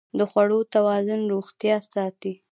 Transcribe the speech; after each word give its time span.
د 0.17 0.19
خوړو 0.29 0.59
توازن 0.73 1.21
روغتیا 1.33 1.75
ساتي. 1.93 2.33